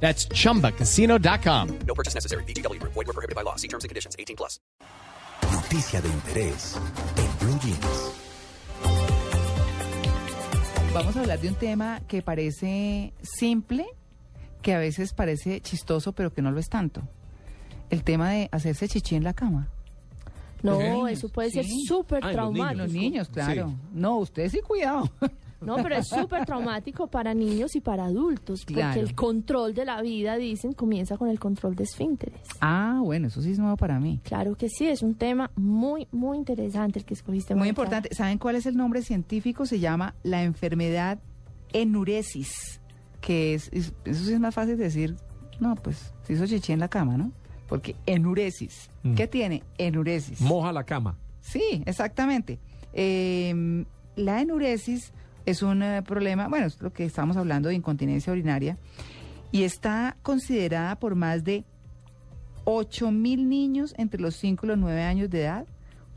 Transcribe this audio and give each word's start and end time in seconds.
That's 0.00 0.28
chumbacasino.com. 0.28 1.68
No 1.86 1.94
purchase 1.94 2.14
necessary. 2.14 2.44
BGW. 2.44 2.80
Void 2.82 3.06
were 3.06 3.12
prohibited 3.12 3.34
by 3.34 3.42
law. 3.42 3.56
See 3.56 3.68
terms 3.68 3.84
and 3.84 3.88
conditions. 3.88 4.14
18 4.18 4.36
plus. 4.36 4.60
Noticia 5.52 6.00
de 6.00 6.08
interés 6.08 6.76
en 7.16 7.46
Blue 7.46 7.58
Jeans. 7.60 8.12
Vamos 10.94 11.16
a 11.16 11.20
hablar 11.20 11.38
de 11.40 11.48
un 11.48 11.54
tema 11.56 12.00
que 12.08 12.22
parece 12.22 13.12
simple, 13.22 13.86
que 14.62 14.72
a 14.74 14.78
veces 14.78 15.12
parece 15.12 15.60
chistoso, 15.60 16.12
pero 16.12 16.32
que 16.32 16.40
no 16.40 16.50
lo 16.50 16.58
es 16.60 16.68
tanto. 16.68 17.02
El 17.90 18.02
tema 18.02 18.30
de 18.30 18.48
hacerse 18.50 18.88
chichi 18.88 19.14
en 19.14 19.24
la 19.24 19.34
cama. 19.34 19.68
No, 20.62 21.06
eso 21.06 21.28
puede 21.28 21.50
ser 21.50 21.66
súper 21.86 22.24
Ah, 22.24 22.32
traumático. 22.32 22.82
Los 22.84 22.92
niños, 22.92 23.28
claro. 23.28 23.74
No, 23.92 24.16
ustedes 24.18 24.52
sí, 24.52 24.60
cuidado. 24.60 25.10
No, 25.60 25.76
pero 25.76 25.96
es 25.96 26.08
súper 26.08 26.44
traumático 26.44 27.06
para 27.06 27.32
niños 27.34 27.74
y 27.76 27.80
para 27.80 28.04
adultos, 28.06 28.60
porque 28.60 28.74
Claro. 28.74 29.00
el 29.00 29.14
control 29.14 29.74
de 29.74 29.84
la 29.84 30.02
vida, 30.02 30.36
dicen, 30.36 30.72
comienza 30.72 31.16
con 31.16 31.28
el 31.30 31.38
control 31.38 31.74
de 31.76 31.84
esfínteres. 31.84 32.40
ah, 32.60 33.00
bueno, 33.02 33.28
eso 33.28 33.40
sí 33.40 33.52
es 33.52 33.58
nuevo 33.58 33.76
para 33.76 33.98
mí. 33.98 34.20
Claro 34.24 34.54
que 34.56 34.68
sí, 34.68 34.86
es 34.86 35.02
un 35.02 35.14
tema 35.14 35.50
muy, 35.56 36.08
muy 36.12 36.36
interesante 36.38 36.98
el 36.98 37.04
que 37.04 37.14
escogiste. 37.14 37.54
Muy 37.54 37.68
importante. 37.68 38.14
¿Saben 38.14 38.38
cuál 38.38 38.56
es 38.56 38.66
el 38.66 38.76
nombre 38.76 39.02
científico? 39.02 39.64
Se 39.66 39.78
llama 39.80 40.14
la 40.22 40.42
enfermedad 40.42 41.18
enuresis, 41.72 42.80
que 43.20 43.54
es, 43.54 43.68
es- 43.72 43.92
eso 44.04 44.24
sí 44.24 44.32
es 44.32 44.40
más 44.40 44.54
fácil 44.54 44.76
de 44.76 44.84
decir, 44.84 45.16
no, 45.60 45.74
pues 45.76 46.12
se 46.22 46.32
hizo 46.34 46.46
chichi 46.46 46.72
en 46.72 46.80
la 46.80 46.88
cama, 46.88 47.16
¿no? 47.16 47.32
Porque 47.68 47.96
enuresis. 48.06 48.90
Mm. 49.02 49.14
¿Qué 49.14 49.26
tiene 49.26 49.62
enuresis? 49.78 50.40
Moja 50.40 50.72
la 50.72 50.84
cama. 50.84 51.16
Sí, 51.40 51.82
exactamente. 51.86 52.58
Eh, 52.92 53.84
la 54.16 54.40
enuresis 54.40 55.12
es 55.46 55.62
un 55.62 55.82
eh, 55.82 56.02
problema, 56.02 56.48
bueno, 56.48 56.66
es 56.66 56.80
lo 56.82 56.92
que 56.92 57.04
estamos 57.04 57.36
hablando 57.36 57.68
de 57.68 57.74
incontinencia 57.74 58.32
urinaria, 58.32 58.76
y 59.52 59.62
está 59.62 60.16
considerada 60.22 60.98
por 60.98 61.14
más 61.14 61.44
de 61.44 61.64
8 62.64 63.12
mil 63.12 63.48
niños 63.48 63.94
entre 63.96 64.20
los 64.20 64.34
5 64.36 64.66
y 64.66 64.68
los 64.68 64.78
9 64.78 65.02
años 65.02 65.30
de 65.30 65.42
edad 65.42 65.66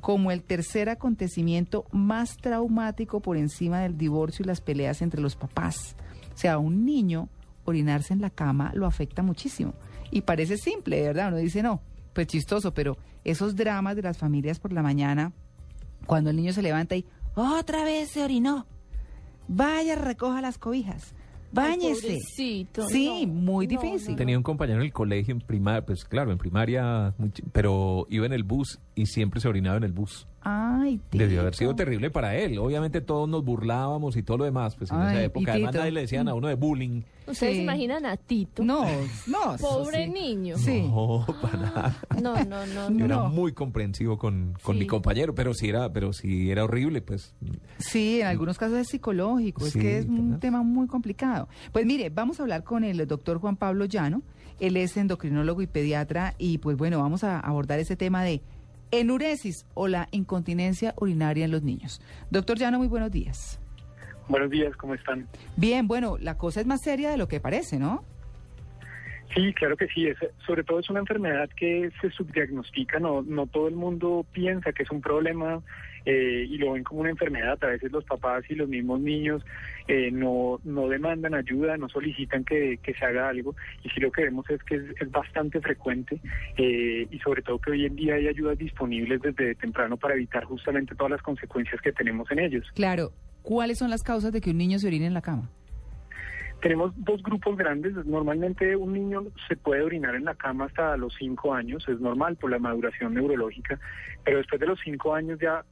como 0.01 0.31
el 0.31 0.43
tercer 0.43 0.89
acontecimiento 0.89 1.85
más 1.91 2.37
traumático 2.37 3.19
por 3.19 3.37
encima 3.37 3.81
del 3.81 3.97
divorcio 3.97 4.43
y 4.43 4.47
las 4.47 4.61
peleas 4.61 5.01
entre 5.01 5.21
los 5.21 5.35
papás. 5.35 5.95
O 6.33 6.37
sea, 6.37 6.57
un 6.57 6.85
niño 6.85 7.29
orinarse 7.65 8.13
en 8.13 8.21
la 8.21 8.29
cama 8.29 8.71
lo 8.73 8.85
afecta 8.85 9.21
muchísimo. 9.21 9.73
Y 10.09 10.21
parece 10.21 10.57
simple, 10.57 11.01
¿verdad? 11.01 11.27
Uno 11.27 11.37
dice, 11.37 11.61
no, 11.61 11.81
pues 12.13 12.27
chistoso, 12.27 12.73
pero 12.73 12.97
esos 13.23 13.55
dramas 13.55 13.95
de 13.95 14.01
las 14.01 14.17
familias 14.17 14.59
por 14.59 14.73
la 14.73 14.81
mañana, 14.81 15.33
cuando 16.05 16.29
el 16.29 16.37
niño 16.37 16.53
se 16.53 16.61
levanta 16.61 16.95
y 16.95 17.05
otra 17.35 17.83
vez 17.83 18.09
se 18.09 18.23
orinó, 18.23 18.65
vaya, 19.49 19.95
recoja 19.95 20.39
las 20.41 20.57
cobijas, 20.57 21.13
Ay, 21.13 21.47
báñese. 21.51 22.01
pobrecito, 22.07 22.87
Sí, 22.87 23.25
no, 23.25 23.33
muy 23.33 23.67
no, 23.67 23.69
difícil. 23.81 24.11
no, 24.11 24.15
Tenía 24.17 24.37
un 24.37 24.43
compañero 24.43 24.79
en 24.79 24.85
el 24.85 24.93
colegio, 24.93 25.33
en 25.33 25.41
primaria, 25.41 25.85
pues 25.85 26.05
claro, 26.05 26.31
en 26.31 26.37
primaria, 26.37 27.13
pero 27.51 28.05
iba 28.09 28.25
en 28.25 28.33
el 28.33 28.43
bus 28.43 28.79
y 28.95 29.07
siempre 29.07 29.41
se 29.41 29.47
orinaba 29.49 29.77
en 29.77 29.83
el 29.83 29.91
bus. 29.91 30.27
Ay, 30.41 30.99
Debió 31.11 31.41
haber 31.41 31.53
sido 31.55 31.71
Tito. 31.71 31.83
terrible 31.83 32.09
para 32.11 32.35
él. 32.35 32.57
Obviamente 32.59 33.01
todos 33.01 33.27
nos 33.27 33.43
burlábamos 33.43 34.15
y 34.15 34.23
todo 34.23 34.37
lo 34.37 34.45
demás, 34.45 34.75
pues 34.75 34.89
en 34.91 34.97
Ay, 34.97 35.15
esa 35.15 35.23
época. 35.25 35.51
Además 35.51 35.71
Tito. 35.71 35.79
nadie 35.79 35.91
le 35.91 36.01
decían 36.01 36.27
a 36.29 36.33
uno 36.33 36.47
de 36.47 36.55
bullying. 36.55 37.01
Ustedes 37.27 37.37
Sí. 37.53 37.57
se 37.57 37.63
imaginan 37.63 38.05
a 38.05 38.17
Tito. 38.17 38.63
No, 38.63 38.85
no. 39.27 39.55
Pobre 39.61 40.05
sí. 40.05 40.11
niño. 40.11 40.57
Sí. 40.57 40.81
No, 40.81 41.25
para 41.41 41.57
nada. 41.57 41.97
No, 42.21 42.35
no, 42.45 42.65
no. 42.65 42.89
Yo 42.89 42.89
no. 42.89 43.05
era 43.05 43.23
muy 43.29 43.51
comprensivo 43.53 44.17
con, 44.17 44.55
con 44.63 44.75
Sí. 44.75 44.79
mi 44.81 44.87
compañero, 44.87 45.35
pero 45.35 45.53
sí 45.53 45.69
era, 45.69 45.91
pero 45.93 46.11
sí 46.13 46.49
era 46.49 46.63
horrible, 46.63 47.01
pues. 47.01 47.33
Sí, 47.77 48.21
en 48.21 48.27
algunos 48.27 48.57
casos 48.57 48.77
es 48.79 48.87
psicológico, 48.87 49.65
es 49.65 49.73
que 49.73 49.99
es 49.99 50.05
un 50.05 50.39
tema 50.39 50.63
muy 50.63 50.87
complicado. 50.87 51.47
Pues 51.71 51.85
mire, 51.85 52.09
vamos 52.09 52.39
a 52.39 52.43
hablar 52.43 52.63
con 52.63 52.83
el 52.83 53.05
doctor 53.07 53.39
Juan 53.39 53.55
Pablo 53.57 53.85
Llano, 53.85 54.21
él 54.59 54.75
es 54.77 54.97
endocrinólogo 54.97 55.61
y 55.61 55.67
pediatra 55.67 56.33
y 56.37 56.57
pues 56.57 56.75
bueno, 56.75 56.99
vamos 56.99 57.23
a 57.23 57.39
abordar 57.39 57.79
ese 57.79 57.95
tema 57.95 58.23
de 58.23 58.41
enuresis 58.91 59.65
o 59.73 59.87
la 59.87 60.07
incontinencia 60.11 60.93
urinaria 60.97 61.45
en 61.45 61.51
los 61.51 61.63
niños. 61.63 62.01
Doctor 62.29 62.57
Llano, 62.57 62.77
muy 62.79 62.87
buenos 62.87 63.11
días. 63.11 63.59
Buenos 64.27 64.51
días, 64.51 64.75
¿cómo 64.77 64.93
están? 64.93 65.27
Bien, 65.55 65.87
bueno, 65.87 66.17
la 66.19 66.37
cosa 66.37 66.61
es 66.61 66.67
más 66.67 66.81
seria 66.81 67.09
de 67.09 67.17
lo 67.17 67.27
que 67.27 67.39
parece, 67.39 67.79
¿no? 67.79 68.03
Sí, 69.35 69.53
claro 69.53 69.77
que 69.77 69.87
sí. 69.87 70.07
Es, 70.07 70.17
sobre 70.45 70.63
todo 70.63 70.79
es 70.79 70.89
una 70.89 70.99
enfermedad 70.99 71.49
que 71.55 71.91
se 72.01 72.09
subdiagnostica. 72.11 72.99
No, 72.99 73.21
no 73.21 73.47
todo 73.47 73.67
el 73.67 73.75
mundo 73.75 74.25
piensa 74.31 74.71
que 74.71 74.83
es 74.83 74.91
un 74.91 75.01
problema 75.01 75.61
eh, 76.05 76.47
y 76.49 76.57
lo 76.57 76.73
ven 76.73 76.83
como 76.83 77.01
una 77.01 77.11
enfermedad. 77.11 77.57
A 77.63 77.67
veces 77.67 77.91
los 77.91 78.03
papás 78.05 78.43
y 78.49 78.55
los 78.55 78.67
mismos 78.67 78.99
niños 78.99 79.43
eh, 79.87 80.09
no, 80.11 80.59
no 80.63 80.87
demandan 80.87 81.35
ayuda, 81.35 81.77
no 81.77 81.89
solicitan 81.89 82.43
que, 82.43 82.79
que 82.81 82.93
se 82.93 83.05
haga 83.05 83.29
algo. 83.29 83.55
Y 83.83 83.89
sí 83.89 83.99
lo 83.99 84.11
que 84.11 84.23
vemos 84.23 84.49
es 84.49 84.63
que 84.63 84.75
es, 84.75 85.11
bastante 85.11 85.59
frecuente 85.59 86.19
eh, 86.57 87.07
y 87.09 87.19
sobre 87.19 87.41
todo 87.41 87.59
que 87.59 87.71
hoy 87.71 87.85
en 87.85 87.95
día 87.95 88.15
hay 88.15 88.27
ayudas 88.27 88.57
disponibles 88.57 89.21
desde 89.21 89.55
temprano 89.55 89.97
para 89.97 90.13
evitar 90.13 90.43
justamente 90.45 90.95
todas 90.95 91.11
las 91.11 91.21
consecuencias 91.21 91.81
que 91.81 91.91
tenemos 91.91 92.29
en 92.31 92.39
ellos. 92.39 92.65
Claro, 92.73 93.11
¿cuáles 93.41 93.79
son 93.79 93.89
las 93.89 94.03
causas 94.03 94.31
de 94.31 94.41
que 94.41 94.51
un 94.51 94.57
niño 94.57 94.79
se 94.79 94.87
orine 94.87 95.07
en 95.07 95.13
la 95.13 95.21
cama? 95.21 95.49
Tenemos 96.61 96.91
dos 96.97 97.23
grupos 97.23 97.57
grandes. 97.57 97.93
Normalmente 98.05 98.75
un 98.75 98.93
niño 98.93 99.23
se 99.47 99.55
puede 99.55 99.81
orinar 99.81 100.15
en 100.15 100.25
la 100.25 100.35
cama 100.35 100.65
hasta 100.65 100.97
los 100.97 101.13
cinco 101.17 101.53
años, 101.53 101.87
es 101.87 101.99
normal 101.99 102.35
por 102.35 102.51
la 102.51 102.59
maduración 102.59 103.13
neurológica, 103.13 103.79
pero 104.25 104.37
después 104.37 104.59
de 104.59 104.67
los 104.67 104.79
cinco 104.83 105.15
años 105.15 105.39
ya 105.39 105.63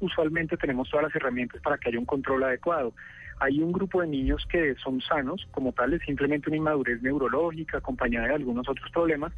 usualmente 0.00 0.56
tenemos 0.56 0.88
todas 0.90 1.06
las 1.06 1.16
herramientas 1.16 1.60
para 1.62 1.78
que 1.78 1.88
haya 1.88 1.98
un 1.98 2.04
control 2.04 2.44
adecuado. 2.44 2.92
Hay 3.38 3.60
un 3.60 3.72
grupo 3.72 4.00
de 4.00 4.08
niños 4.08 4.46
que 4.50 4.74
son 4.76 5.00
sanos, 5.00 5.46
como 5.50 5.72
tal, 5.72 5.92
es 5.92 6.02
simplemente 6.02 6.48
una 6.48 6.56
inmadurez 6.56 7.02
neurológica 7.02 7.78
acompañada 7.78 8.28
de 8.28 8.34
algunos 8.34 8.68
otros 8.68 8.90
problemas 8.90 9.32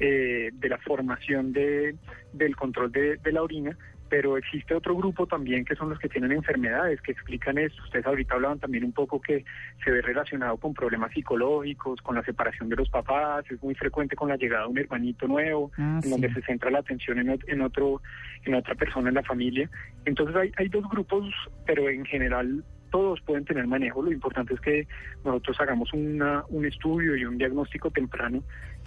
eh, 0.00 0.50
de 0.54 0.68
la 0.68 0.78
formación 0.78 1.52
de, 1.52 1.96
del 2.32 2.56
control 2.56 2.90
de, 2.92 3.18
de 3.18 3.32
la 3.32 3.42
orina, 3.42 3.76
pero 4.12 4.36
existe 4.36 4.74
otro 4.74 4.94
grupo 4.94 5.26
también 5.26 5.64
que 5.64 5.74
son 5.74 5.88
los 5.88 5.98
que 5.98 6.06
tienen 6.06 6.32
enfermedades 6.32 7.00
que 7.00 7.12
explican 7.12 7.56
esto. 7.56 7.82
Ustedes 7.84 8.04
ahorita 8.04 8.34
hablaban 8.34 8.58
también 8.58 8.84
un 8.84 8.92
poco 8.92 9.18
que 9.18 9.42
se 9.82 9.90
ve 9.90 10.02
relacionado 10.02 10.58
con 10.58 10.74
problemas 10.74 11.12
psicológicos, 11.12 12.02
con 12.02 12.16
la 12.16 12.22
separación 12.22 12.68
de 12.68 12.76
los 12.76 12.90
papás, 12.90 13.50
es 13.50 13.62
muy 13.62 13.74
frecuente 13.74 14.14
con 14.14 14.28
la 14.28 14.36
llegada 14.36 14.64
de 14.64 14.68
un 14.68 14.76
hermanito 14.76 15.26
nuevo, 15.26 15.72
Ah, 15.78 15.98
en 16.04 16.10
donde 16.10 16.30
se 16.34 16.42
centra 16.42 16.70
la 16.70 16.80
atención 16.80 17.20
en, 17.20 17.40
en 17.46 17.62
otro 17.62 18.02
en 18.44 18.54
otra 18.54 18.74
persona 18.74 19.08
en 19.08 19.14
la 19.14 19.22
familia. 19.22 19.70
Entonces 20.04 20.36
hay, 20.36 20.52
hay 20.58 20.68
dos 20.68 20.86
grupos, 20.90 21.32
pero 21.64 21.88
en 21.88 22.04
general 22.04 22.62
todos 22.90 23.18
pueden 23.22 23.46
tener 23.46 23.66
manejo. 23.66 24.02
Lo 24.02 24.12
importante 24.12 24.52
es 24.52 24.60
que 24.60 24.86
nosotros 25.24 25.58
hagamos 25.58 25.90
una, 25.94 26.44
un 26.50 26.66
estudio 26.66 27.16
y 27.16 27.24
un 27.24 27.38
diagnóstico 27.38 27.90
temprano. 27.90 28.44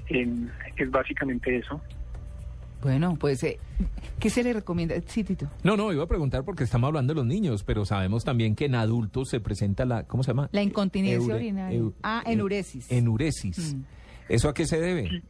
En, 0.07 0.51
es 0.77 0.91
básicamente 0.91 1.57
eso. 1.57 1.81
Bueno, 2.85 3.17
pues, 3.19 3.41
eh, 3.43 3.57
¿qué 4.19 4.29
se 4.29 4.43
le 4.43 4.53
recomienda? 4.53 4.93
Sí, 5.07 5.23
Tito. 5.23 5.47
No, 5.63 5.75
no, 5.75 5.91
iba 5.91 6.03
a 6.03 6.07
preguntar 6.07 6.43
porque 6.45 6.63
estamos 6.65 6.87
hablando 6.89 7.13
de 7.13 7.17
los 7.17 7.25
niños, 7.25 7.63
pero 7.63 7.83
sabemos 7.83 8.23
también 8.23 8.53
que 8.55 8.65
en 8.65 8.75
adultos 8.75 9.27
se 9.29 9.39
presenta 9.39 9.85
la, 9.85 10.03
¿cómo 10.03 10.21
se 10.21 10.27
llama? 10.29 10.49
La 10.51 10.61
incontinencia 10.61 11.33
Eure- 11.33 11.37
urinaria. 11.39 11.79
eu- 11.79 11.93
ah, 12.03 12.21
enuresis. 12.27 12.91
Enuresis. 12.91 13.73
Mm. 13.73 13.81
¿Eso 14.29 14.49
a 14.49 14.53
qué 14.53 14.67
se 14.67 14.79
debe? 14.79 15.23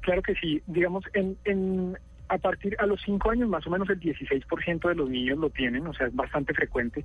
Claro 0.00 0.22
que 0.22 0.34
sí. 0.34 0.60
Digamos, 0.66 1.04
en, 1.14 1.36
en, 1.44 1.96
a 2.32 2.38
partir 2.38 2.74
a 2.78 2.86
los 2.86 2.98
5 3.04 3.30
años 3.30 3.46
más 3.50 3.66
o 3.66 3.70
menos 3.70 3.90
el 3.90 4.00
16% 4.00 4.88
de 4.88 4.94
los 4.94 5.10
niños 5.10 5.38
lo 5.38 5.50
tienen, 5.50 5.86
o 5.86 5.92
sea, 5.92 6.06
es 6.06 6.14
bastante 6.16 6.54
frecuente. 6.54 7.04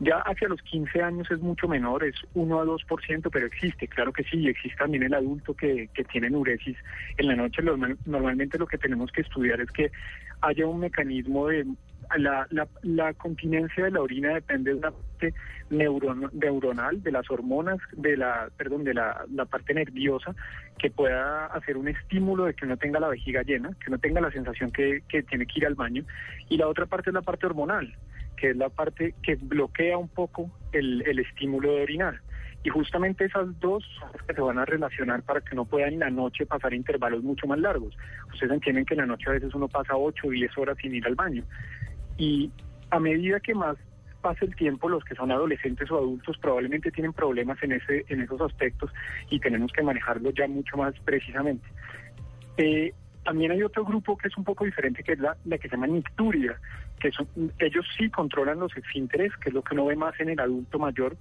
Ya 0.00 0.18
hacia 0.18 0.48
los 0.48 0.60
15 0.62 1.00
años 1.02 1.30
es 1.30 1.40
mucho 1.40 1.66
menor, 1.66 2.04
es 2.04 2.14
1 2.34 2.60
a 2.60 2.64
2%, 2.66 3.30
pero 3.32 3.46
existe, 3.46 3.88
claro 3.88 4.12
que 4.12 4.22
sí, 4.24 4.46
existe 4.46 4.76
también 4.76 5.04
el 5.04 5.14
adulto 5.14 5.54
que, 5.54 5.88
que 5.94 6.04
tiene 6.04 6.26
enuresis 6.26 6.76
en 7.16 7.28
la 7.28 7.36
noche. 7.36 7.62
Normal- 7.62 7.96
Normalmente 8.04 8.58
lo 8.58 8.66
que 8.66 8.76
tenemos 8.76 9.10
que 9.12 9.22
estudiar 9.22 9.60
es 9.62 9.70
que 9.70 9.90
haya 10.42 10.66
un 10.66 10.80
mecanismo 10.80 11.48
de... 11.48 11.64
La, 12.18 12.46
la, 12.82 13.14
continencia 13.14 13.84
de 13.84 13.90
la 13.90 14.00
orina 14.00 14.34
depende 14.34 14.70
de 14.70 14.78
una 14.78 14.90
parte 14.90 15.34
neuron- 15.70 16.30
neuronal, 16.32 17.02
de 17.02 17.12
las 17.12 17.30
hormonas, 17.30 17.78
de 17.92 18.16
la, 18.16 18.48
perdón, 18.56 18.84
de 18.84 18.94
la, 18.94 19.24
parte 19.50 19.74
nerviosa, 19.74 20.34
que 20.78 20.90
pueda 20.90 21.46
hacer 21.46 21.76
un 21.76 21.88
estímulo 21.88 22.44
de 22.44 22.54
que 22.54 22.64
uno 22.64 22.76
tenga 22.76 23.00
la 23.00 23.08
vejiga 23.08 23.42
llena, 23.42 23.70
que 23.80 23.90
uno 23.90 23.98
tenga 23.98 24.20
la 24.20 24.30
sensación 24.30 24.70
que, 24.70 25.02
que 25.08 25.22
tiene 25.22 25.46
que 25.46 25.60
ir 25.60 25.66
al 25.66 25.74
baño. 25.74 26.04
Y 26.48 26.56
la 26.56 26.68
otra 26.68 26.86
parte 26.86 27.10
es 27.10 27.14
la 27.14 27.22
parte 27.22 27.46
hormonal, 27.46 27.94
que 28.36 28.50
es 28.50 28.56
la 28.56 28.68
parte 28.68 29.14
que 29.22 29.36
bloquea 29.36 29.98
un 29.98 30.08
poco 30.08 30.50
el, 30.72 31.18
estímulo 31.18 31.72
de 31.72 31.82
orinar. 31.82 32.20
Y 32.62 32.68
justamente 32.68 33.24
esas 33.24 33.58
dos 33.60 33.84
que 34.26 34.34
se 34.34 34.40
van 34.40 34.58
a 34.58 34.64
relacionar 34.64 35.22
para 35.22 35.40
que 35.40 35.54
no 35.54 35.64
puedan 35.64 35.94
en 35.94 36.00
la 36.00 36.10
noche 36.10 36.46
pasar 36.46 36.74
intervalos 36.74 37.22
mucho 37.22 37.46
más 37.46 37.58
largos. 37.58 37.96
Ustedes 38.32 38.52
entienden 38.52 38.84
que 38.84 38.94
en 38.94 39.00
la 39.00 39.06
noche 39.06 39.28
a 39.28 39.34
veces 39.34 39.54
uno 39.54 39.68
pasa 39.68 39.96
8 39.96 40.26
o 40.26 40.30
10 40.30 40.58
horas 40.58 40.76
sin 40.80 40.94
ir 40.94 41.06
al 41.06 41.14
baño. 41.14 41.44
Y 42.18 42.50
a 42.90 43.00
medida 43.00 43.40
que 43.40 43.54
más 43.54 43.76
pasa 44.20 44.44
el 44.44 44.56
tiempo, 44.56 44.88
los 44.88 45.04
que 45.04 45.14
son 45.14 45.30
adolescentes 45.30 45.90
o 45.90 45.98
adultos 45.98 46.36
probablemente 46.38 46.90
tienen 46.90 47.12
problemas 47.12 47.62
en, 47.62 47.72
ese, 47.72 48.04
en 48.08 48.22
esos 48.22 48.40
aspectos 48.40 48.90
y 49.30 49.38
tenemos 49.38 49.70
que 49.72 49.82
manejarlos 49.82 50.34
ya 50.34 50.48
mucho 50.48 50.76
más 50.76 50.94
precisamente. 51.04 51.66
Eh, 52.56 52.92
también 53.24 53.52
hay 53.52 53.62
otro 53.62 53.84
grupo 53.84 54.16
que 54.16 54.28
es 54.28 54.36
un 54.36 54.44
poco 54.44 54.64
diferente, 54.64 55.02
que 55.02 55.12
es 55.12 55.18
la, 55.18 55.36
la 55.44 55.58
que 55.58 55.68
se 55.68 55.76
llama 55.76 55.86
nicturia, 55.88 56.58
que 56.98 57.10
son, 57.12 57.28
ellos 57.58 57.86
sí 57.96 58.08
controlan 58.10 58.58
los 58.58 58.76
esfínteres, 58.76 59.32
que 59.36 59.50
es 59.50 59.54
lo 59.54 59.62
que 59.62 59.74
uno 59.74 59.86
ve 59.86 59.96
más 59.96 60.18
en 60.20 60.30
el 60.30 60.40
adulto 60.40 60.78
mayor, 60.78 61.16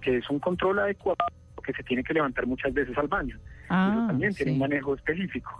que 0.00 0.18
es 0.18 0.28
un 0.28 0.38
control 0.38 0.80
adecuado 0.80 1.18
que 1.64 1.72
se 1.72 1.82
tiene 1.84 2.02
que 2.02 2.12
levantar 2.12 2.46
muchas 2.46 2.74
veces 2.74 2.96
al 2.98 3.08
baño. 3.08 3.38
Ah, 3.68 3.94
Eso 3.94 4.06
también 4.08 4.34
tiene 4.34 4.52
un 4.52 4.58
manejo 4.58 4.94
específico. 4.94 5.50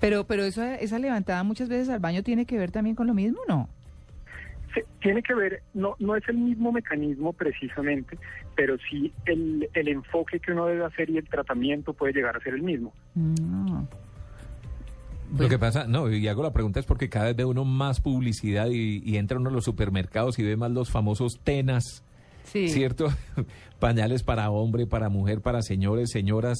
Pero, 0.00 0.24
pero 0.26 0.42
eso, 0.44 0.62
esa 0.62 0.98
levantada 0.98 1.42
muchas 1.42 1.68
veces 1.68 1.88
al 1.90 2.00
baño 2.00 2.22
tiene 2.22 2.46
que 2.46 2.58
ver 2.58 2.70
también 2.70 2.96
con 2.96 3.06
lo 3.06 3.14
mismo, 3.14 3.40
¿no? 3.48 3.68
Se- 4.74 4.84
tiene 5.00 5.22
que 5.22 5.34
ver, 5.34 5.62
no, 5.74 5.94
no 5.98 6.16
es 6.16 6.26
el 6.28 6.36
mismo 6.38 6.72
mecanismo 6.72 7.32
precisamente, 7.32 8.18
pero 8.56 8.76
sí 8.90 9.12
el, 9.26 9.68
el 9.74 9.88
enfoque 9.88 10.40
que 10.40 10.52
uno 10.52 10.66
debe 10.66 10.84
hacer 10.84 11.10
y 11.10 11.18
el 11.18 11.28
tratamiento 11.28 11.92
puede 11.92 12.12
llegar 12.12 12.36
a 12.36 12.40
ser 12.40 12.54
el 12.54 12.62
mismo. 12.62 12.92
No. 13.14 13.88
Lo 15.38 15.48
que 15.48 15.58
pasa, 15.58 15.86
no, 15.86 16.10
y 16.10 16.28
hago 16.28 16.42
la 16.42 16.52
pregunta 16.52 16.78
es 16.78 16.84
porque 16.86 17.08
cada 17.08 17.26
vez 17.26 17.36
ve 17.36 17.44
uno 17.46 17.64
más 17.64 18.00
publicidad 18.00 18.66
y, 18.70 19.02
y 19.04 19.16
entra 19.16 19.38
uno 19.38 19.48
a 19.48 19.52
los 19.52 19.64
supermercados 19.64 20.38
y 20.38 20.42
ve 20.42 20.56
más 20.56 20.70
los 20.70 20.90
famosos 20.90 21.40
tenas, 21.42 22.04
Sí. 22.44 22.68
¿cierto? 22.68 23.06
Pañales 23.78 24.22
para 24.24 24.50
hombre, 24.50 24.86
para 24.86 25.08
mujer, 25.08 25.40
para 25.40 25.62
señores, 25.62 26.10
señoras. 26.10 26.58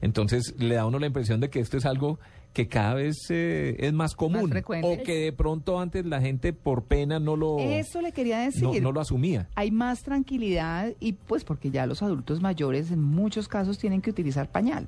Entonces 0.00 0.54
le 0.58 0.74
da 0.76 0.82
a 0.82 0.86
uno 0.86 0.98
la 0.98 1.06
impresión 1.06 1.40
de 1.40 1.50
que 1.50 1.58
esto 1.60 1.76
es 1.76 1.86
algo 1.86 2.20
que 2.54 2.68
cada 2.68 2.94
vez 2.94 3.16
eh, 3.30 3.76
es 3.80 3.92
más 3.92 4.14
común. 4.14 4.48
frecuente. 4.48 4.88
o 4.88 5.02
que 5.02 5.16
de 5.16 5.32
pronto 5.32 5.80
antes 5.80 6.06
la 6.06 6.20
gente 6.20 6.52
por 6.52 6.84
pena 6.84 7.18
no 7.18 7.36
lo, 7.36 7.58
Eso 7.58 8.00
le 8.00 8.12
quería 8.12 8.38
decir. 8.38 8.62
no, 8.62 8.72
no 8.80 8.92
lo 8.92 9.00
asumía. 9.00 9.48
Hay 9.56 9.72
más 9.72 10.02
tranquilidad 10.02 10.94
y 11.00 11.14
pues 11.14 11.44
porque 11.44 11.70
ya 11.70 11.84
los 11.86 12.02
adultos 12.02 12.40
mayores 12.40 12.92
en 12.92 13.02
muchos 13.02 13.48
casos 13.48 13.76
tienen 13.76 14.00
que 14.00 14.10
utilizar 14.10 14.50
pañal. 14.50 14.86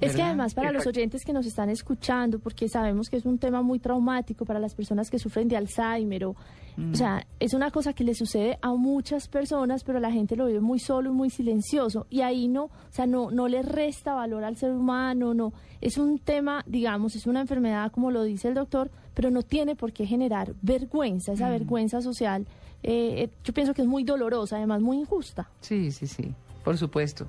Es 0.00 0.14
que 0.16 0.22
además 0.22 0.54
para 0.54 0.72
los 0.72 0.86
oyentes 0.86 1.24
que 1.24 1.32
nos 1.32 1.46
están 1.46 1.68
escuchando, 1.70 2.38
porque 2.38 2.68
sabemos 2.68 3.08
que 3.08 3.16
es 3.16 3.24
un 3.24 3.38
tema 3.38 3.62
muy 3.62 3.78
traumático 3.78 4.44
para 4.44 4.58
las 4.58 4.74
personas 4.74 5.10
que 5.10 5.18
sufren 5.18 5.48
de 5.48 5.56
Alzheimer, 5.56 6.24
o, 6.24 6.30
o 6.30 6.94
sea, 6.94 7.26
es 7.38 7.54
una 7.54 7.70
cosa 7.70 7.92
que 7.92 8.04
le 8.04 8.14
sucede 8.14 8.58
a 8.62 8.72
muchas 8.74 9.28
personas, 9.28 9.84
pero 9.84 10.00
la 10.00 10.10
gente 10.10 10.36
lo 10.36 10.46
vive 10.46 10.60
muy 10.60 10.78
solo 10.78 11.10
y 11.10 11.12
muy 11.12 11.30
silencioso, 11.30 12.06
y 12.10 12.22
ahí 12.22 12.48
no, 12.48 12.64
o 12.64 12.70
sea, 12.90 13.06
no, 13.06 13.30
no 13.30 13.48
le 13.48 13.62
resta 13.62 14.14
valor 14.14 14.44
al 14.44 14.56
ser 14.56 14.72
humano, 14.72 15.34
no, 15.34 15.52
es 15.80 15.98
un 15.98 16.18
tema, 16.18 16.64
digamos, 16.66 17.16
es 17.16 17.26
una 17.26 17.40
enfermedad 17.40 17.92
como 17.92 18.10
lo 18.10 18.22
dice 18.24 18.48
el 18.48 18.54
doctor, 18.54 18.90
pero 19.14 19.30
no 19.30 19.42
tiene 19.42 19.76
por 19.76 19.92
qué 19.92 20.06
generar 20.06 20.54
vergüenza, 20.62 21.32
esa 21.32 21.50
vergüenza 21.50 22.00
social, 22.00 22.46
eh, 22.82 23.22
eh, 23.22 23.30
yo 23.44 23.52
pienso 23.52 23.74
que 23.74 23.82
es 23.82 23.88
muy 23.88 24.04
dolorosa, 24.04 24.56
además 24.56 24.80
muy 24.80 24.98
injusta. 24.98 25.48
Sí, 25.60 25.92
sí, 25.92 26.06
sí, 26.06 26.34
por 26.64 26.76
supuesto. 26.76 27.28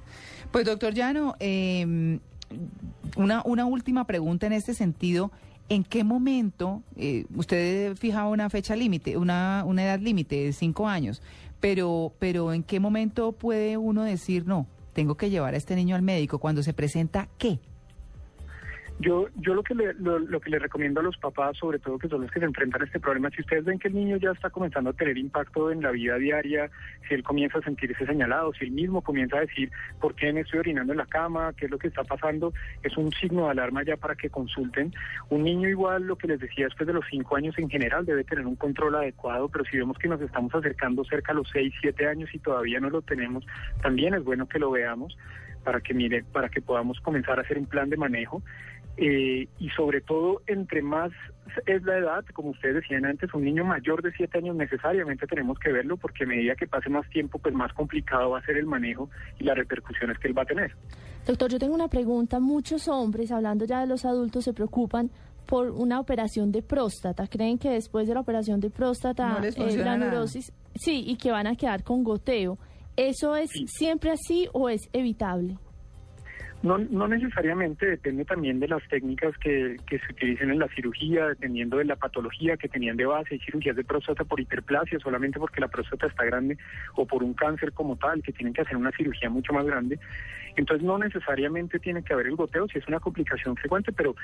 Pues 0.51 0.65
doctor 0.65 0.94
Llano, 0.94 1.35
eh, 1.39 2.19
una, 3.15 3.41
una 3.45 3.65
última 3.65 4.05
pregunta 4.05 4.47
en 4.47 4.53
este 4.53 4.73
sentido. 4.73 5.31
¿En 5.69 5.83
qué 5.83 6.03
momento, 6.03 6.83
eh, 6.97 7.25
usted 7.35 7.95
fijaba 7.95 8.29
una 8.29 8.50
fecha 8.50 8.75
límite, 8.75 9.17
una, 9.17 9.63
una 9.65 9.83
edad 9.83 10.00
límite 10.00 10.44
de 10.44 10.53
cinco 10.53 10.88
años, 10.88 11.21
pero, 11.61 12.13
pero 12.19 12.51
en 12.51 12.63
qué 12.63 12.79
momento 12.79 13.31
puede 13.31 13.77
uno 13.77 14.03
decir, 14.03 14.45
no, 14.45 14.67
tengo 14.91 15.15
que 15.15 15.29
llevar 15.29 15.53
a 15.53 15.57
este 15.57 15.75
niño 15.75 15.95
al 15.95 16.01
médico? 16.01 16.39
Cuando 16.39 16.63
se 16.63 16.73
presenta, 16.73 17.29
¿qué? 17.38 17.59
Yo, 18.99 19.27
yo 19.35 19.53
lo 19.53 19.63
que 19.63 19.75
le, 19.75 19.93
lo, 19.95 20.19
lo 20.19 20.39
que 20.39 20.49
le 20.49 20.59
recomiendo 20.59 20.99
a 20.99 21.03
los 21.03 21.17
papás, 21.17 21.57
sobre 21.57 21.79
todo 21.79 21.97
que 21.97 22.07
son 22.07 22.21
los 22.21 22.31
que 22.31 22.39
se 22.39 22.45
enfrentan 22.45 22.81
a 22.81 22.85
este 22.85 22.99
problema, 22.99 23.29
si 23.31 23.41
ustedes 23.41 23.65
ven 23.65 23.79
que 23.79 23.87
el 23.87 23.95
niño 23.95 24.17
ya 24.17 24.31
está 24.31 24.49
comenzando 24.49 24.91
a 24.91 24.93
tener 24.93 25.17
impacto 25.17 25.71
en 25.71 25.81
la 25.81 25.91
vida 25.91 26.15
diaria, 26.17 26.69
si 27.07 27.15
él 27.15 27.23
comienza 27.23 27.57
a 27.57 27.63
sentirse 27.63 28.05
señalado, 28.05 28.53
si 28.53 28.65
él 28.65 28.71
mismo 28.71 29.01
comienza 29.01 29.37
a 29.37 29.41
decir 29.41 29.71
por 29.99 30.15
qué 30.15 30.31
me 30.31 30.41
estoy 30.41 30.59
orinando 30.59 30.93
en 30.93 30.99
la 30.99 31.05
cama, 31.05 31.53
qué 31.57 31.65
es 31.65 31.71
lo 31.71 31.79
que 31.79 31.87
está 31.87 32.03
pasando, 32.03 32.53
es 32.83 32.95
un 32.95 33.11
signo 33.11 33.45
de 33.45 33.51
alarma 33.51 33.83
ya 33.83 33.97
para 33.97 34.15
que 34.15 34.29
consulten. 34.29 34.93
Un 35.29 35.43
niño 35.43 35.67
igual, 35.67 36.03
lo 36.03 36.15
que 36.15 36.27
les 36.27 36.39
decía, 36.39 36.65
después 36.65 36.87
de 36.87 36.93
los 36.93 37.05
cinco 37.09 37.35
años 37.35 37.57
en 37.57 37.69
general 37.69 38.05
debe 38.05 38.23
tener 38.23 38.45
un 38.45 38.55
control 38.55 38.95
adecuado, 38.95 39.49
pero 39.49 39.65
si 39.65 39.77
vemos 39.77 39.97
que 39.97 40.07
nos 40.07 40.21
estamos 40.21 40.53
acercando 40.53 41.03
cerca 41.03 41.31
a 41.31 41.35
los 41.35 41.49
seis, 41.51 41.73
siete 41.81 42.07
años 42.07 42.29
y 42.33 42.39
todavía 42.39 42.79
no 42.79 42.89
lo 42.89 43.01
tenemos, 43.01 43.45
también 43.81 44.13
es 44.13 44.23
bueno 44.23 44.47
que 44.47 44.59
lo 44.59 44.71
veamos 44.71 45.17
para 45.63 45.81
que 45.81 45.93
mire, 45.93 46.23
para 46.23 46.49
que 46.49 46.61
podamos 46.61 46.99
comenzar 46.99 47.39
a 47.39 47.41
hacer 47.41 47.57
un 47.57 47.65
plan 47.65 47.89
de 47.89 47.97
manejo. 47.97 48.43
Eh, 48.97 49.47
y 49.59 49.69
sobre 49.71 50.01
todo, 50.01 50.41
entre 50.45 50.81
más 50.83 51.11
es 51.65 51.83
la 51.83 51.97
edad, 51.97 52.23
como 52.33 52.49
ustedes 52.49 52.75
decían 52.75 53.05
antes, 53.05 53.33
un 53.33 53.43
niño 53.43 53.65
mayor 53.65 54.01
de 54.01 54.11
7 54.11 54.37
años 54.37 54.55
necesariamente 54.55 55.27
tenemos 55.27 55.57
que 55.59 55.71
verlo 55.71 55.97
porque 55.97 56.23
a 56.23 56.27
medida 56.27 56.55
que 56.55 56.67
pase 56.67 56.89
más 56.89 57.07
tiempo, 57.09 57.37
pues 57.39 57.53
más 57.55 57.73
complicado 57.73 58.31
va 58.31 58.39
a 58.39 58.45
ser 58.45 58.57
el 58.57 58.65
manejo 58.65 59.09
y 59.39 59.43
las 59.43 59.57
repercusiones 59.57 60.17
que 60.19 60.27
él 60.27 60.37
va 60.37 60.43
a 60.43 60.45
tener. 60.45 60.71
Doctor, 61.27 61.51
yo 61.51 61.59
tengo 61.59 61.73
una 61.75 61.87
pregunta. 61.87 62.39
Muchos 62.39 62.87
hombres, 62.87 63.31
hablando 63.31 63.65
ya 63.65 63.81
de 63.81 63.87
los 63.87 64.05
adultos, 64.05 64.43
se 64.45 64.53
preocupan 64.53 65.09
por 65.45 65.69
una 65.71 65.99
operación 65.99 66.51
de 66.51 66.61
próstata. 66.61 67.27
¿Creen 67.27 67.57
que 67.57 67.69
después 67.71 68.07
de 68.07 68.13
la 68.13 68.21
operación 68.21 68.59
de 68.59 68.69
próstata, 68.69 69.39
No 69.39 69.45
eh, 69.45 69.77
la 69.77 69.97
nada. 69.97 69.97
neurosis, 69.97 70.51
sí, 70.75 71.03
y 71.05 71.17
que 71.17 71.31
van 71.31 71.47
a 71.47 71.55
quedar 71.55 71.83
con 71.83 72.03
goteo? 72.03 72.57
¿Eso 72.95 73.35
es 73.35 73.49
Sí. 73.51 73.65
siempre 73.67 74.11
así 74.11 74.47
o 74.53 74.69
es 74.69 74.81
evitable? 74.93 75.57
No, 76.63 76.77
no 76.77 77.10
necesariamente, 77.10 77.86
depende 77.86 78.24
también 78.24 78.62
de 78.62 78.69
las 78.69 78.81
técnicas 78.88 79.38
que, 79.38 79.75
que 79.86 80.00
se 80.00 80.13
utilicen 80.13 80.50
en 80.50 80.60
la 80.60 80.69
cirugía, 80.69 81.27
dependiendo 81.27 81.75
de 81.75 81.83
la 81.83 81.98
patología 81.98 82.56
que 82.56 82.69
tenían 82.69 82.95
de 82.95 83.06
base. 83.06 83.33
Hay 83.33 83.39
cirugías 83.42 83.75
de 83.75 83.83
próstata 83.83 84.24
por 84.24 84.39
hiperplasia, 84.39 84.98
solamente 85.00 85.39
porque 85.39 85.60
la 85.60 85.68
próstata 85.68 86.07
está 86.07 86.24
grande, 86.24 86.57
o 86.95 87.06
por 87.06 87.21
un 87.21 87.33
cáncer 87.33 87.74
como 87.74 87.98
tal, 87.98 88.24
que 88.24 88.31
tienen 88.31 88.54
que 88.54 88.62
hacer 88.62 88.77
una 88.77 88.92
cirugía 88.94 89.30
mucho 89.30 89.51
más 89.51 89.65
grande. 89.65 90.00
Entonces, 90.56 90.86
no 90.88 90.98
necesariamente 90.98 91.80
tiene 91.80 92.01
que 92.01 92.13
haber 92.13 92.27
el 92.27 92.38
goteo, 92.38 92.65
si 92.69 92.80
es 92.80 92.88
una 92.88 93.01
complicación 93.01 93.57
frecuente, 93.57 93.92
pero 93.92 94.15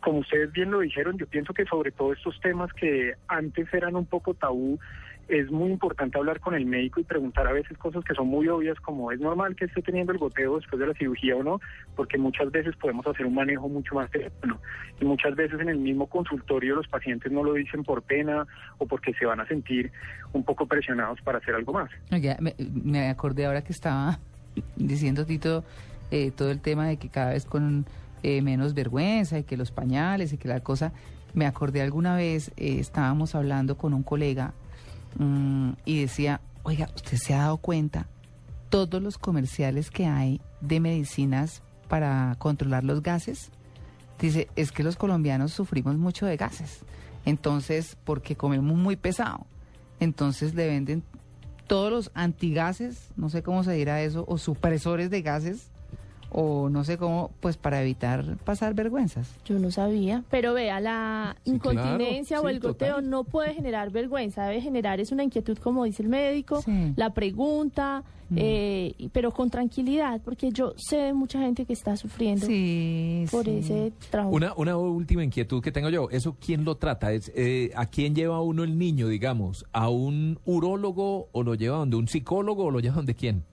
como 0.00 0.18
ustedes 0.18 0.50
bien 0.50 0.72
lo 0.72 0.80
dijeron, 0.80 1.16
yo 1.18 1.26
pienso 1.28 1.54
que 1.54 1.66
sobre 1.66 1.92
todo 1.92 2.12
estos 2.12 2.40
temas 2.40 2.72
que 2.72 3.14
antes 3.28 3.72
eran 3.72 3.94
un 3.94 4.06
poco 4.06 4.34
tabú, 4.34 4.80
es 5.28 5.50
muy 5.50 5.70
importante 5.70 6.18
hablar 6.18 6.40
con 6.40 6.54
el 6.54 6.66
médico 6.66 7.00
y 7.00 7.04
preguntar 7.04 7.46
a 7.46 7.52
veces 7.52 7.76
cosas 7.78 8.04
que 8.04 8.14
son 8.14 8.28
muy 8.28 8.46
obvias 8.48 8.78
como 8.80 9.10
es 9.10 9.20
normal 9.20 9.56
que 9.56 9.64
esté 9.64 9.82
teniendo 9.82 10.12
el 10.12 10.18
goteo 10.18 10.56
después 10.56 10.78
de 10.78 10.86
la 10.86 10.94
cirugía 10.94 11.36
o 11.36 11.42
no, 11.42 11.60
porque 11.96 12.16
muchas 12.16 12.50
veces 12.52 12.76
podemos 12.76 13.06
hacer 13.06 13.26
un 13.26 13.34
manejo 13.34 13.68
mucho 13.68 13.96
más 13.96 14.10
temprano 14.10 14.60
y 15.00 15.04
muchas 15.04 15.34
veces 15.34 15.60
en 15.60 15.68
el 15.68 15.78
mismo 15.78 16.06
consultorio 16.06 16.76
los 16.76 16.86
pacientes 16.86 17.32
no 17.32 17.42
lo 17.42 17.54
dicen 17.54 17.82
por 17.82 18.02
pena 18.02 18.46
o 18.78 18.86
porque 18.86 19.12
se 19.14 19.26
van 19.26 19.40
a 19.40 19.46
sentir 19.46 19.90
un 20.32 20.44
poco 20.44 20.66
presionados 20.66 21.20
para 21.22 21.38
hacer 21.38 21.54
algo 21.54 21.72
más. 21.72 21.90
Me 22.84 23.08
acordé 23.08 23.46
ahora 23.46 23.62
que 23.62 23.72
estaba 23.72 24.18
diciendo 24.76 25.26
Tito 25.26 25.64
eh, 26.10 26.30
todo 26.30 26.50
el 26.50 26.60
tema 26.60 26.86
de 26.86 26.98
que 26.98 27.08
cada 27.08 27.32
vez 27.32 27.44
con 27.44 27.84
eh, 28.22 28.42
menos 28.42 28.74
vergüenza 28.74 29.38
y 29.38 29.44
que 29.44 29.56
los 29.56 29.72
pañales 29.72 30.32
y 30.32 30.38
que 30.38 30.48
la 30.48 30.60
cosa. 30.60 30.92
Me 31.34 31.46
acordé 31.46 31.82
alguna 31.82 32.16
vez, 32.16 32.50
eh, 32.56 32.78
estábamos 32.78 33.34
hablando 33.34 33.76
con 33.76 33.92
un 33.92 34.02
colega 34.02 34.54
mm, 35.18 35.72
y 35.84 36.00
decía, 36.00 36.40
oiga, 36.62 36.88
¿usted 36.94 37.16
se 37.16 37.34
ha 37.34 37.38
dado 37.38 37.58
cuenta 37.58 38.08
todos 38.68 39.02
los 39.02 39.18
comerciales 39.18 39.90
que 39.90 40.06
hay 40.06 40.40
de 40.60 40.80
medicinas 40.80 41.62
para 41.88 42.36
controlar 42.38 42.84
los 42.84 43.02
gases? 43.02 43.50
Dice, 44.18 44.48
es 44.56 44.72
que 44.72 44.82
los 44.82 44.96
colombianos 44.96 45.52
sufrimos 45.52 45.96
mucho 45.96 46.26
de 46.26 46.36
gases. 46.36 46.80
Entonces, 47.24 47.96
porque 48.04 48.36
comemos 48.36 48.76
muy 48.76 48.96
pesado. 48.96 49.46
Entonces 50.00 50.54
le 50.54 50.66
venden 50.66 51.02
todos 51.66 51.90
los 51.90 52.10
antigases, 52.14 53.10
no 53.16 53.28
sé 53.28 53.42
cómo 53.42 53.64
se 53.64 53.72
dirá 53.72 54.02
eso, 54.02 54.24
o 54.28 54.38
supresores 54.38 55.10
de 55.10 55.22
gases, 55.22 55.70
o 56.30 56.68
no 56.68 56.84
sé 56.84 56.98
cómo, 56.98 57.30
pues 57.40 57.56
para 57.56 57.80
evitar 57.82 58.36
pasar 58.44 58.74
vergüenzas. 58.74 59.34
Yo 59.44 59.58
no 59.58 59.70
sabía. 59.70 60.22
Pero 60.30 60.54
vea, 60.54 60.80
la 60.80 61.36
Sí, 61.44 61.52
incontinencia 61.52 62.36
claro, 62.38 62.46
o 62.46 62.48
sí, 62.50 62.54
el 62.54 62.60
goteo 62.60 62.94
total. 62.96 63.10
no 63.10 63.24
puede 63.24 63.54
generar 63.54 63.90
vergüenza, 63.90 64.44
debe 64.46 64.60
generar 64.60 65.00
es 65.00 65.12
una 65.12 65.24
inquietud, 65.24 65.56
como 65.58 65.84
dice 65.84 66.02
el 66.02 66.08
médico, 66.08 66.62
Sí. 66.62 66.92
la 66.96 67.10
pregunta, 67.14 68.02
Mm. 68.28 68.36
eh, 68.40 68.94
pero 69.12 69.30
con 69.30 69.50
tranquilidad, 69.50 70.20
porque 70.24 70.50
yo 70.50 70.74
sé 70.76 70.96
de 70.96 71.12
mucha 71.12 71.38
gente 71.40 71.64
que 71.64 71.72
está 71.72 71.96
sufriendo 71.96 72.44
Sí, 72.44 73.24
por 73.30 73.44
sí. 73.44 73.58
ese 73.58 73.92
trauma. 74.10 74.30
Una, 74.30 74.52
una 74.56 74.76
última 74.76 75.22
inquietud 75.22 75.62
que 75.62 75.70
tengo 75.70 75.90
yo, 75.90 76.08
¿eso 76.10 76.36
quién 76.44 76.64
lo 76.64 76.74
trata? 76.76 77.12
Es, 77.12 77.30
eh, 77.36 77.70
¿A 77.76 77.86
quién 77.86 78.16
lleva 78.16 78.42
uno 78.42 78.64
el 78.64 78.76
niño, 78.78 79.06
digamos? 79.06 79.64
¿A 79.72 79.88
un 79.90 80.40
urólogo 80.44 81.28
o 81.30 81.42
lo 81.44 81.54
lleva 81.54 81.76
donde 81.78 81.96
un 81.96 82.08
psicólogo 82.08 82.64
o 82.64 82.70
lo 82.72 82.80
lleva 82.80 82.96
donde 82.96 83.14
quién? 83.14 83.44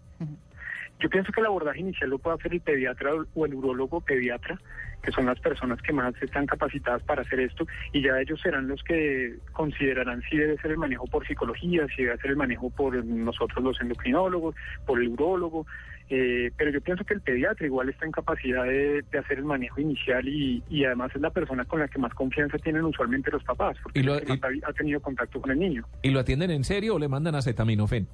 Yo 1.04 1.10
pienso 1.10 1.34
que 1.34 1.42
el 1.42 1.48
abordaje 1.48 1.82
inicial 1.82 2.10
lo 2.10 2.18
puede 2.18 2.38
hacer 2.38 2.54
el 2.54 2.62
pediatra 2.62 3.12
o 3.34 3.46
el 3.46 3.54
urólogo 3.54 4.00
pediatra, 4.00 4.58
que 5.02 5.12
son 5.12 5.26
las 5.26 5.38
personas 5.38 5.82
que 5.82 5.92
más 5.92 6.14
están 6.22 6.46
capacitadas 6.46 7.04
para 7.04 7.24
hacer 7.24 7.42
esto, 7.42 7.68
y 7.92 8.02
ya 8.02 8.22
ellos 8.22 8.40
serán 8.40 8.70
los 8.70 8.82
que 8.84 9.36
considerarán 9.52 10.22
si 10.30 10.38
debe 10.38 10.58
ser 10.60 10.72
el 10.72 10.78
manejo 10.78 11.06
por 11.08 11.28
psicología, 11.28 11.86
si 11.94 12.04
debe 12.04 12.18
ser 12.20 12.32
el 12.32 12.38
manejo 12.38 12.70
por 12.70 13.04
nosotros 13.04 13.62
los 13.62 13.82
endocrinólogos, 13.82 14.56
por 14.86 15.02
el 15.02 15.10
urólogo. 15.10 15.68
Eh, 16.10 16.52
pero 16.56 16.72
yo 16.72 16.80
pienso 16.80 17.04
que 17.04 17.16
el 17.16 17.22
pediatra 17.22 17.66
igual 17.66 17.90
está 17.90 18.06
en 18.06 18.14
capacidad 18.14 18.64
de, 18.64 19.04
de 19.12 19.18
hacer 19.20 19.40
el 19.40 19.46
manejo 19.46 19.82
inicial 19.82 20.26
y, 20.26 20.64
y, 20.70 20.86
además 20.86 21.12
es 21.14 21.22
la 21.22 21.32
persona 21.32 21.66
con 21.66 21.82
la 21.82 21.90
que 21.90 22.00
más 22.00 22.14
confianza 22.14 22.58
tienen 22.60 22.84
usualmente 22.84 23.30
los 23.30 23.44
papás, 23.44 23.76
porque 23.84 24.00
¿Y 24.00 24.04
lo, 24.04 24.16
es 24.16 24.22
el 24.22 24.28
que 24.28 24.38
más 24.38 24.52
ha, 24.64 24.70
ha 24.70 24.74
tenido 24.74 25.02
contacto 25.02 25.42
con 25.42 25.52
el 25.52 25.60
niño. 25.60 25.86
¿Y 26.02 26.12
lo 26.12 26.20
atienden 26.22 26.52
en 26.52 26.64
serio 26.64 26.96
o 26.96 27.00
le 27.00 27.10
mandan 27.10 27.36
acetaminofén? 27.36 28.08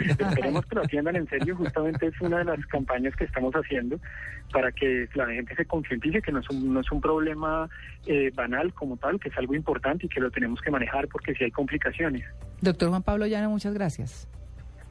Esperemos 0.00 0.64
que 0.66 0.74
lo 0.74 0.82
atiendan 0.82 1.16
en 1.16 1.28
serio. 1.28 1.56
Justamente 1.56 2.06
es 2.06 2.20
una 2.20 2.38
de 2.38 2.44
las 2.44 2.64
campañas 2.66 3.14
que 3.16 3.24
estamos 3.24 3.52
haciendo 3.54 3.98
para 4.52 4.70
que 4.72 5.08
la 5.14 5.26
gente 5.26 5.54
se 5.54 5.64
concientice 5.64 6.22
que 6.22 6.32
no 6.32 6.40
es 6.40 6.50
un, 6.50 6.72
no 6.74 6.80
es 6.80 6.90
un 6.92 7.00
problema 7.00 7.68
eh, 8.06 8.30
banal 8.34 8.72
como 8.74 8.96
tal, 8.96 9.18
que 9.18 9.28
es 9.28 9.38
algo 9.38 9.54
importante 9.54 10.06
y 10.06 10.08
que 10.08 10.20
lo 10.20 10.30
tenemos 10.30 10.60
que 10.60 10.70
manejar 10.70 11.08
porque 11.08 11.34
si 11.34 11.44
hay 11.44 11.50
complicaciones. 11.50 12.24
Doctor 12.60 12.88
Juan 12.90 13.02
Pablo 13.02 13.26
Llano, 13.26 13.50
muchas 13.50 13.74
gracias. 13.74 14.28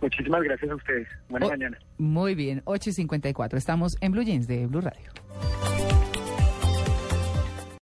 Muchísimas 0.01 0.41
gracias 0.43 0.69
a 0.69 0.75
ustedes. 0.75 1.07
Buena 1.29 1.45
Oh, 1.45 1.49
mañana. 1.49 1.77
Muy 1.97 2.35
bien, 2.35 2.61
8 2.65 2.89
y 2.89 2.93
54. 2.93 3.57
Estamos 3.57 3.95
en 4.01 4.11
Blue 4.11 4.23
Jeans 4.23 4.47
de 4.47 4.67
Blue 4.67 4.81
Radio. 4.81 5.22